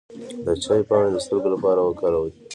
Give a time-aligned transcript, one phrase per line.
[0.45, 2.31] د چای پاڼې د سترګو لپاره وکاروئ